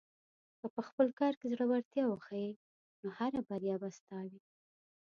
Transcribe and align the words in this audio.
که 0.59 0.67
په 0.75 0.81
خپل 0.87 1.07
کار 1.19 1.33
کې 1.39 1.51
زړۀ 1.53 1.65
ورتیا 1.69 2.05
وښیې، 2.07 2.49
نو 3.01 3.07
هره 3.17 3.39
بریا 3.49 3.75
به 3.81 3.89
ستا 3.97 4.19
وي. 4.29 4.39